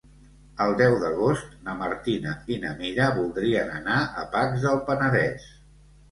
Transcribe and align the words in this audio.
El 0.63 0.71
deu 0.77 0.93
d'agost 1.01 1.51
na 1.67 1.73
Martina 1.81 2.31
i 2.55 2.57
na 2.63 2.71
Mira 2.79 3.09
voldrien 3.17 3.69
anar 3.81 3.97
a 4.23 4.25
Pacs 4.37 4.65
del 4.65 4.81
Penedès. 4.89 5.45